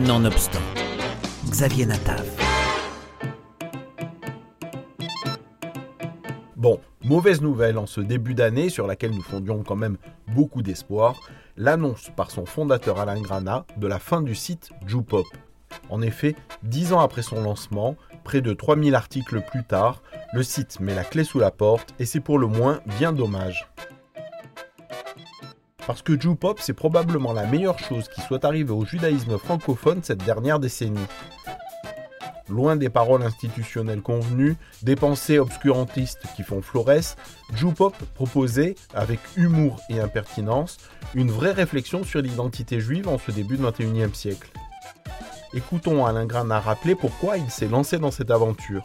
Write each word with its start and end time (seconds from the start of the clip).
Nonobstant, 0.00 0.58
Xavier 1.48 1.86
Natav. 1.86 2.24
Bon, 6.56 6.80
mauvaise 7.04 7.40
nouvelle 7.40 7.78
en 7.78 7.86
ce 7.86 8.00
début 8.00 8.34
d'année 8.34 8.70
sur 8.70 8.88
laquelle 8.88 9.12
nous 9.12 9.22
fondions 9.22 9.62
quand 9.62 9.76
même 9.76 9.96
beaucoup 10.26 10.62
d'espoir, 10.62 11.20
l'annonce 11.56 12.10
par 12.16 12.32
son 12.32 12.44
fondateur 12.44 12.98
Alain 12.98 13.20
Grana 13.20 13.66
de 13.76 13.86
la 13.86 14.00
fin 14.00 14.20
du 14.20 14.34
site 14.34 14.70
Jupop. 14.84 15.26
En 15.90 16.02
effet, 16.02 16.34
dix 16.64 16.92
ans 16.92 17.00
après 17.00 17.22
son 17.22 17.40
lancement, 17.40 17.94
près 18.24 18.40
de 18.40 18.52
3000 18.52 18.96
articles 18.96 19.42
plus 19.42 19.62
tard, 19.62 20.02
le 20.32 20.42
site 20.42 20.80
met 20.80 20.96
la 20.96 21.04
clé 21.04 21.22
sous 21.22 21.38
la 21.38 21.52
porte 21.52 21.94
et 22.00 22.04
c'est 22.04 22.18
pour 22.18 22.40
le 22.40 22.48
moins 22.48 22.80
bien 22.98 23.12
dommage. 23.12 23.68
Parce 25.86 26.02
que 26.02 26.18
Jupop, 26.18 26.60
c'est 26.60 26.72
probablement 26.72 27.32
la 27.32 27.46
meilleure 27.46 27.78
chose 27.78 28.08
qui 28.08 28.22
soit 28.22 28.44
arrivée 28.44 28.72
au 28.72 28.84
judaïsme 28.84 29.38
francophone 29.38 30.00
cette 30.02 30.24
dernière 30.24 30.58
décennie. 30.58 31.06
Loin 32.48 32.76
des 32.76 32.90
paroles 32.90 33.22
institutionnelles 33.22 34.02
convenues, 34.02 34.56
des 34.82 34.96
pensées 34.96 35.38
obscurantistes 35.38 36.22
qui 36.36 36.42
font 36.42 36.62
florès, 36.62 37.16
Jupop 37.54 37.94
proposait, 38.14 38.74
avec 38.94 39.18
humour 39.36 39.80
et 39.90 40.00
impertinence, 40.00 40.78
une 41.14 41.30
vraie 41.30 41.52
réflexion 41.52 42.04
sur 42.04 42.20
l'identité 42.20 42.80
juive 42.80 43.08
en 43.08 43.18
ce 43.18 43.30
début 43.30 43.56
de 43.56 43.66
21e 43.66 44.14
siècle. 44.14 44.50
Écoutons 45.54 46.04
Alain 46.04 46.26
Granat 46.26 46.60
rappeler 46.60 46.94
pourquoi 46.94 47.38
il 47.38 47.50
s'est 47.50 47.68
lancé 47.68 47.98
dans 47.98 48.10
cette 48.10 48.30
aventure. 48.30 48.82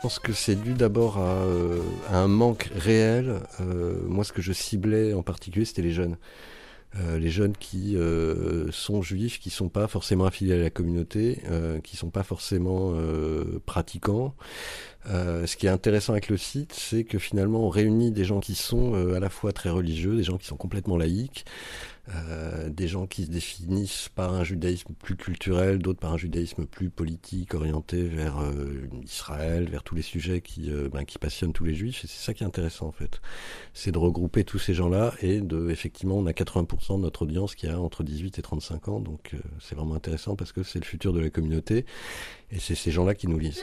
Je 0.00 0.02
pense 0.04 0.18
que 0.18 0.32
c'est 0.32 0.54
dû 0.54 0.72
d'abord 0.72 1.18
à, 1.18 1.42
euh, 1.42 1.82
un 2.10 2.26
manque 2.26 2.70
réel. 2.74 3.42
Euh, 3.60 4.00
moi, 4.06 4.24
ce 4.24 4.32
que 4.32 4.40
je 4.40 4.50
ciblais 4.50 5.12
en 5.12 5.22
particulier, 5.22 5.66
c'était 5.66 5.82
les 5.82 5.92
jeunes. 5.92 6.16
Euh, 6.96 7.18
les 7.18 7.28
jeunes 7.28 7.52
qui 7.52 7.98
sont 8.72 9.02
juifs, 9.02 9.38
qui 9.38 9.50
sont 9.50 9.68
pas 9.68 9.88
forcément 9.88 10.24
affiliés 10.24 10.54
à 10.54 10.56
la 10.56 10.70
communauté, 10.70 11.42
qui 11.84 11.98
sont 11.98 12.08
pas 12.08 12.22
forcément 12.22 12.94
pratiquants. 13.66 14.34
ce 15.04 15.54
qui 15.56 15.66
est 15.66 15.70
intéressant 15.70 16.14
avec 16.14 16.30
le 16.30 16.38
site, 16.38 16.72
c'est 16.72 17.04
que 17.04 17.18
finalement 17.18 17.66
on 17.66 17.68
réunit 17.68 18.10
des 18.10 18.24
gens 18.24 18.40
qui 18.40 18.54
sont 18.54 18.94
à 19.14 19.20
la 19.20 19.28
fois 19.28 19.52
très 19.52 19.68
religieux, 19.68 20.16
des 20.16 20.22
gens 20.22 20.38
qui 20.38 20.46
sont 20.46 20.56
complètement 20.56 20.96
laïques, 20.96 21.44
euh, 22.14 22.68
des 22.70 22.88
gens 22.88 23.06
qui 23.06 23.24
se 23.24 23.30
définissent 23.30 24.08
par 24.14 24.32
un 24.34 24.42
judaïsme 24.42 24.94
plus 24.94 25.16
culturel, 25.16 25.78
d'autres 25.78 26.00
par 26.00 26.12
un 26.12 26.16
judaïsme 26.16 26.66
plus 26.66 26.90
politique, 26.90 27.54
orienté 27.54 28.02
vers 28.02 28.40
euh, 28.40 28.88
Israël, 29.04 29.68
vers 29.68 29.82
tous 29.82 29.94
les 29.94 30.02
sujets 30.02 30.40
qui, 30.40 30.70
euh, 30.70 30.88
ben, 30.88 31.04
qui 31.04 31.18
passionnent 31.18 31.52
tous 31.52 31.64
les 31.64 31.74
juifs. 31.74 32.04
Et 32.04 32.08
c'est 32.08 32.24
ça 32.24 32.34
qui 32.34 32.42
est 32.42 32.46
intéressant 32.46 32.86
en 32.86 32.92
fait. 32.92 33.20
C'est 33.74 33.92
de 33.92 33.98
regrouper 33.98 34.44
tous 34.44 34.58
ces 34.58 34.74
gens-là 34.74 35.14
et 35.20 35.40
de, 35.40 35.70
effectivement, 35.70 36.16
on 36.16 36.26
a 36.26 36.32
80% 36.32 36.96
de 36.96 37.02
notre 37.02 37.22
audience 37.22 37.54
qui 37.54 37.68
a 37.68 37.78
entre 37.78 38.02
18 38.02 38.38
et 38.38 38.42
35 38.42 38.88
ans. 38.88 39.00
Donc 39.00 39.36
c'est 39.60 39.74
vraiment 39.74 39.94
intéressant 39.94 40.36
parce 40.36 40.52
que 40.52 40.62
c'est 40.62 40.80
le 40.80 40.84
futur 40.84 41.12
de 41.12 41.20
la 41.20 41.30
communauté 41.30 41.84
et 42.50 42.58
c'est 42.58 42.74
ces 42.74 42.90
gens-là 42.90 43.14
qui 43.14 43.28
nous 43.28 43.38
lisent. 43.38 43.62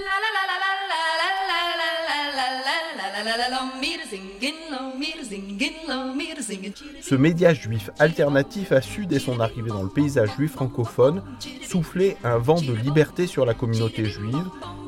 Ce 7.01 7.15
média 7.15 7.53
juif 7.53 7.89
alternatif 7.99 8.71
a 8.71 8.81
su, 8.81 9.05
dès 9.05 9.19
son 9.19 9.39
arrivée 9.39 9.69
dans 9.69 9.83
le 9.83 9.89
paysage 9.89 10.29
juif 10.37 10.51
francophone, 10.53 11.23
souffler 11.61 12.17
un 12.23 12.37
vent 12.37 12.61
de 12.61 12.73
liberté 12.73 13.27
sur 13.27 13.45
la 13.45 13.53
communauté 13.53 14.05
juive, 14.05 14.45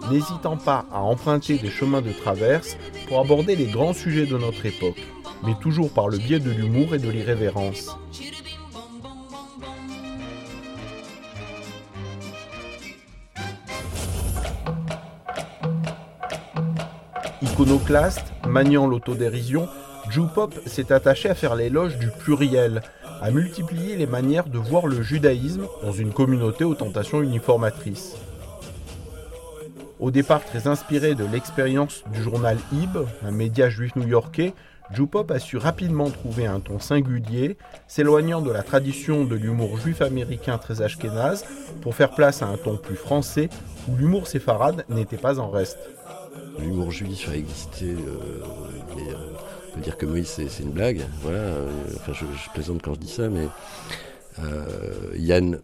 n'hésitant 0.10 0.58
pas 0.58 0.86
à 0.92 1.00
emprunter 1.00 1.58
des 1.58 1.70
chemins 1.70 2.02
de 2.02 2.12
traverse 2.12 2.78
pour 3.08 3.20
aborder 3.20 3.56
les 3.56 3.68
grands 3.68 3.94
sujets 3.94 4.26
de 4.26 4.38
notre 4.38 4.66
époque, 4.66 5.02
mais 5.44 5.56
toujours 5.62 5.92
par 5.92 6.08
le 6.08 6.18
biais 6.18 6.40
de 6.40 6.52
l'humour 6.52 6.96
et 6.96 7.00
de 7.00 7.10
l'irrévérence. 7.10 7.98
Iconoclaste, 17.60 18.32
maniant 18.48 18.88
l'autodérision, 18.88 19.68
Jupop 20.10 20.54
s'est 20.66 20.94
attaché 20.94 21.30
à 21.30 21.36
faire 21.36 21.56
l'éloge 21.56 21.98
du 21.98 22.08
pluriel, 22.08 22.82
à 23.22 23.32
multiplier 23.32 23.98
les 23.98 24.08
manières 24.08 24.48
de 24.48 24.58
voir 24.58 24.88
le 24.88 25.02
judaïsme 25.02 25.66
dans 25.84 25.92
une 25.92 26.14
communauté 26.14 26.64
aux 26.64 26.74
tentations 26.74 27.22
uniformatrices. 27.22 28.16
Au 30.00 30.10
départ 30.10 30.46
très 30.46 30.68
inspiré 30.68 31.16
de 31.16 31.26
l'expérience 31.26 32.06
du 32.14 32.24
journal 32.24 32.58
Ib, 32.72 32.98
un 33.26 33.32
média 33.32 33.70
juif 33.70 33.94
new-yorkais, 33.98 34.54
Jupop 34.94 35.30
a 35.30 35.40
su 35.40 35.58
rapidement 35.58 36.10
trouver 36.10 36.46
un 36.46 36.62
ton 36.62 36.80
singulier, 36.80 37.58
s'éloignant 37.90 38.40
de 38.42 38.52
la 38.52 38.64
tradition 38.64 39.26
de 39.26 39.36
l'humour 39.36 39.78
juif 39.78 40.02
américain 40.02 40.60
très 40.60 40.82
ashkénaze 40.82 41.44
pour 41.82 41.94
faire 41.94 42.12
place 42.12 42.42
à 42.42 42.46
un 42.46 42.56
ton 42.56 42.78
plus 42.78 42.96
français 42.96 43.50
où 43.90 43.98
l'humour 43.98 44.28
séfarade 44.28 44.86
n'était 44.88 45.18
pas 45.18 45.40
en 45.40 45.50
reste. 45.50 45.78
L'humour 46.60 46.92
juif 46.92 47.30
a 47.30 47.36
existé. 47.36 47.86
Euh, 47.86 48.42
euh, 48.42 49.14
on 49.72 49.76
peut 49.76 49.82
dire 49.82 49.98
que 49.98 50.06
Moïse, 50.06 50.28
c'est 50.28 50.64
une 50.64 50.72
blague. 50.72 51.02
Voilà. 51.22 51.40
Euh, 51.40 51.70
enfin, 51.96 52.14
je, 52.14 52.26
plaisante 52.54 52.82
quand 52.82 52.94
je 52.96 53.00
dis 53.00 53.12
ça, 53.12 53.30
mais 53.30 53.48
Yann. 55.18 55.60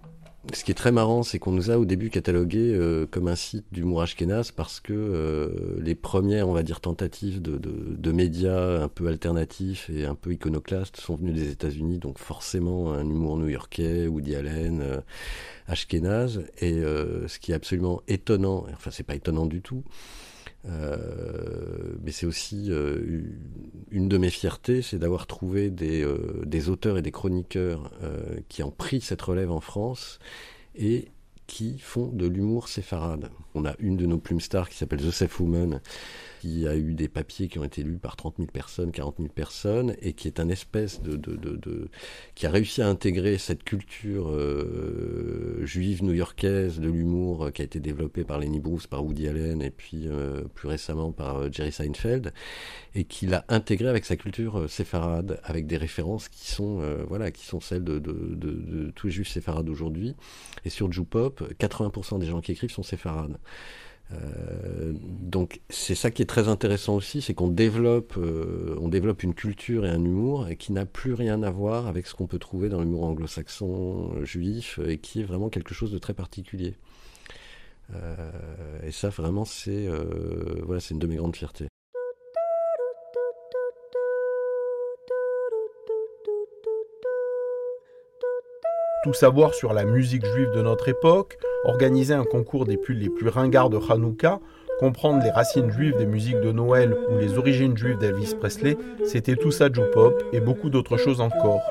Ce 0.53 0.63
qui 0.63 0.69
est 0.69 0.75
très 0.75 0.91
marrant, 0.91 1.23
c'est 1.23 1.39
qu'on 1.39 1.53
nous 1.53 1.71
a 1.71 1.79
au 1.79 1.85
début 1.85 2.11
catalogué 2.11 2.79
comme 3.09 3.27
un 3.27 3.35
site 3.35 3.65
d'humour 3.71 4.03
ashkénaze 4.03 4.51
parce 4.51 4.79
que 4.79 5.79
les 5.81 5.95
premières, 5.95 6.47
on 6.47 6.53
va 6.53 6.61
dire, 6.61 6.81
tentatives 6.81 7.41
de, 7.41 8.11
médias 8.11 8.83
un 8.83 8.87
peu 8.87 9.07
alternatifs 9.07 9.89
et 9.89 10.05
un 10.05 10.13
peu 10.13 10.33
iconoclastes 10.33 10.97
sont 10.97 11.15
venues 11.15 11.33
des 11.33 11.49
États-Unis, 11.49 11.97
donc 11.97 12.19
forcément 12.19 12.93
un 12.93 13.09
humour 13.09 13.37
new-yorkais, 13.37 14.05
Woody 14.05 14.35
Allen, 14.35 15.01
ashkénaze. 15.67 16.43
Et 16.61 16.73
ce 16.73 17.39
qui 17.39 17.51
est 17.51 17.55
absolument 17.55 18.03
étonnant, 18.07 18.67
enfin 18.71 18.91
c'est 18.91 19.01
pas 19.01 19.15
étonnant 19.15 19.47
du 19.47 19.63
tout, 19.63 19.83
euh, 19.83 20.33
mais 20.67 22.11
c'est 22.11 22.25
aussi 22.25 22.67
euh, 22.69 23.21
une 23.91 24.07
de 24.07 24.17
mes 24.17 24.29
fiertés, 24.29 24.81
c'est 24.81 24.99
d'avoir 24.99 25.27
trouvé 25.27 25.69
des, 25.69 26.03
euh, 26.03 26.43
des, 26.45 26.69
auteurs 26.69 26.97
et 26.97 27.01
des 27.01 27.11
chroniqueurs 27.11 27.91
qui 28.49 28.63
ont 28.63 28.71
pris 28.71 29.01
cette 29.01 29.21
relève 29.21 29.51
en 29.51 29.59
France 29.59 30.19
et 30.75 31.09
qui 31.47 31.77
font 31.79 32.07
de 32.07 32.25
l'humour 32.27 32.67
séfarade. 32.67 33.29
On 33.53 33.65
a 33.65 33.75
une 33.79 33.97
de 33.97 34.05
nos 34.05 34.17
plumes 34.17 34.41
stars 34.41 34.69
qui 34.69 34.77
s'appelle 34.77 35.01
Joseph 35.01 35.39
Woman, 35.39 35.81
qui 36.45 36.67
a 36.67 36.75
eu 36.75 36.93
des 36.93 37.07
papiers 37.07 37.47
qui 37.47 37.57
ont 37.57 37.63
été 37.63 37.81
lus 37.81 37.97
par 37.97 38.15
30 38.15 38.35
000 38.37 38.49
personnes, 38.51 38.91
40 38.91 39.15
000 39.17 39.29
personnes, 39.29 39.95
et 40.01 40.13
qui 40.13 40.27
est 40.27 40.39
un 40.39 40.47
espèce 40.49 41.01
de, 41.01 41.15
de, 41.15 41.35
de, 41.35 41.89
qui 42.35 42.45
a 42.45 42.51
réussi 42.51 42.83
à 42.83 42.87
intégrer 42.87 43.39
cette 43.39 43.63
culture 43.63 44.29
euh, 44.29 45.65
juive 45.65 46.03
new-yorkaise 46.03 46.79
de 46.79 46.87
l'humour 46.87 47.45
euh, 47.45 47.49
qui 47.49 47.63
a 47.63 47.65
été 47.65 47.79
développée 47.79 48.23
par 48.23 48.37
Lenny 48.37 48.59
Bruce, 48.59 48.85
par 48.85 49.03
Woody 49.03 49.27
Allen, 49.27 49.63
et 49.63 49.71
puis 49.71 50.03
euh, 50.05 50.43
plus 50.53 50.67
récemment 50.67 51.11
par 51.11 51.51
Jerry 51.51 51.71
Seinfeld, 51.71 52.31
et 52.93 53.05
qui 53.05 53.25
l'a 53.25 53.43
intégré 53.49 53.89
avec 53.89 54.05
sa 54.05 54.15
culture 54.15 54.69
séfarade, 54.69 55.39
avec 55.43 55.65
des 55.65 55.77
références 55.77 56.29
qui 56.29 56.51
sont, 56.51 56.81
voilà, 57.07 57.31
qui 57.31 57.45
sont 57.45 57.59
celles 57.59 57.83
de, 57.83 57.99
tous 58.95 59.07
les 59.07 59.13
juifs 59.13 59.29
séfarades 59.29 59.67
aujourd'hui. 59.67 60.15
Et 60.63 60.69
sur 60.69 60.91
Jupop, 60.91 61.34
80% 61.41 62.19
des 62.19 62.27
gens 62.27 62.41
qui 62.41 62.51
écrivent 62.51 62.71
sont 62.71 62.83
séfarades. 62.83 63.37
Euh, 64.13 64.93
donc 65.01 65.61
c'est 65.69 65.95
ça 65.95 66.11
qui 66.11 66.21
est 66.21 66.27
très 66.27 66.47
intéressant 66.47 66.95
aussi, 66.95 67.21
c'est 67.21 67.33
qu'on 67.33 67.47
développe, 67.47 68.13
euh, 68.17 68.77
on 68.79 68.87
développe 68.87 69.23
une 69.23 69.33
culture 69.33 69.85
et 69.85 69.89
un 69.89 70.03
humour 70.03 70.47
qui 70.59 70.73
n'a 70.73 70.85
plus 70.85 71.13
rien 71.13 71.41
à 71.41 71.49
voir 71.49 71.87
avec 71.87 72.05
ce 72.05 72.13
qu'on 72.13 72.27
peut 72.27 72.39
trouver 72.39 72.69
dans 72.69 72.81
l'humour 72.81 73.03
anglo-saxon 73.05 74.13
euh, 74.15 74.25
juif 74.25 74.79
et 74.85 74.99
qui 74.99 75.21
est 75.21 75.23
vraiment 75.23 75.49
quelque 75.49 75.73
chose 75.73 75.91
de 75.91 75.97
très 75.97 76.13
particulier. 76.13 76.75
et 78.83 78.91
ça 78.91 79.09
vraiment 79.09 79.45
c'est 79.45 79.87
voilà 80.63 80.79
c'est 80.79 80.93
une 80.95 80.99
de 80.99 81.07
mes 81.07 81.17
grandes 81.17 81.35
fiertés. 81.35 81.67
Tout 89.05 89.13
savoir 89.13 89.53
sur 89.53 89.71
la 89.71 89.85
musique 89.85 90.25
juive 90.25 90.49
de 90.55 90.63
notre 90.63 90.89
époque, 90.89 91.37
organiser 91.63 92.15
un 92.15 92.23
concours 92.23 92.65
des 92.65 92.75
pulls 92.75 92.97
les 92.97 93.11
plus 93.11 93.29
ringards 93.29 93.69
de 93.69 93.77
Hanouka, 93.77 94.39
comprendre 94.79 95.23
les 95.23 95.29
racines 95.29 95.69
juives 95.69 95.95
des 95.95 96.07
musiques 96.07 96.41
de 96.41 96.51
Noël 96.51 96.97
ou 97.11 97.19
les 97.19 97.37
origines 97.37 97.77
juives 97.77 97.99
d'Elvis 97.99 98.33
Presley, 98.33 98.75
c'était 99.03 99.35
tout 99.35 99.51
ça 99.51 99.69
Pop 99.69 100.23
et 100.33 100.39
beaucoup 100.39 100.71
d'autres 100.71 100.97
choses 100.97 101.21
encore. 101.21 101.61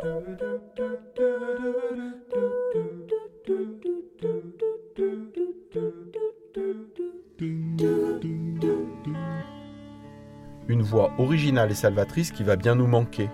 Une 10.68 10.82
voix 10.82 11.10
originale 11.18 11.72
et 11.72 11.74
salvatrice 11.74 12.30
qui 12.30 12.44
va 12.44 12.54
bien 12.54 12.76
nous 12.76 12.86
manquer. 12.86 13.28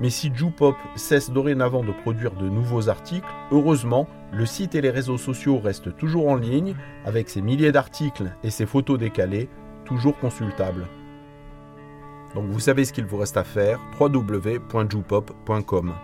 Mais 0.00 0.10
si 0.10 0.30
Jupop 0.34 0.76
cesse 0.94 1.30
dorénavant 1.30 1.82
de 1.82 1.92
produire 1.92 2.32
de 2.32 2.48
nouveaux 2.48 2.88
articles, 2.88 3.26
heureusement, 3.50 4.08
le 4.32 4.46
site 4.46 4.74
et 4.74 4.80
les 4.80 4.90
réseaux 4.90 5.18
sociaux 5.18 5.58
restent 5.58 5.96
toujours 5.96 6.28
en 6.28 6.36
ligne, 6.36 6.76
avec 7.04 7.28
ses 7.28 7.42
milliers 7.42 7.72
d'articles 7.72 8.30
et 8.44 8.50
ses 8.50 8.66
photos 8.66 8.98
décalées, 8.98 9.48
toujours 9.84 10.18
consultables. 10.18 10.86
Donc 12.34 12.46
vous 12.46 12.60
savez 12.60 12.84
ce 12.84 12.92
qu'il 12.92 13.06
vous 13.06 13.16
reste 13.16 13.36
à 13.36 13.44
faire, 13.44 13.80
www.jupop.com. 13.98 15.94